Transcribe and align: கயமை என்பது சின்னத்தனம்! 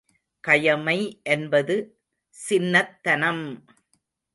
கயமை 0.43 1.21
என்பது 1.23 1.75
சின்னத்தனம்! 2.35 3.45